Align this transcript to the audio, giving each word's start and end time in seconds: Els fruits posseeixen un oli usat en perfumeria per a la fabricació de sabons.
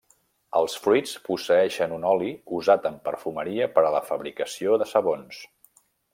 Els 0.59 0.77
fruits 0.85 1.11
posseeixen 1.27 1.93
un 1.97 2.07
oli 2.13 2.31
usat 2.61 2.87
en 2.91 2.97
perfumeria 3.09 3.69
per 3.77 3.85
a 3.91 3.93
la 3.97 4.01
fabricació 4.09 4.81
de 4.85 4.89
sabons. 4.95 5.45